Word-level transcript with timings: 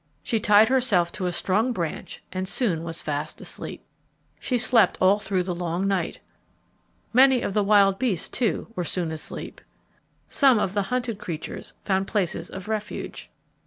She 0.23 0.39
tied 0.39 0.67
herself 0.69 1.11
to 1.11 1.27
a 1.27 1.31
strong 1.31 1.73
branch 1.73 2.23
and 2.33 2.47
soon 2.47 2.83
was 2.83 3.03
fast 3.03 3.39
asleep. 3.39 3.85
She 4.39 4.57
slept 4.57 4.97
all 4.99 5.19
through 5.19 5.43
the 5.43 5.53
long 5.53 5.87
night. 5.87 6.21
Many 7.13 7.43
of 7.43 7.53
the 7.53 7.63
wild 7.63 7.99
beasts, 7.99 8.27
too, 8.27 8.73
were 8.75 8.83
soon 8.83 9.11
asleep. 9.11 9.61
Some 10.27 10.57
of 10.57 10.73
the 10.73 10.89
hunted 10.89 11.19
creatures 11.19 11.73
found 11.83 12.07
places 12.07 12.49
of 12.49 12.67
refuge. 12.67 13.29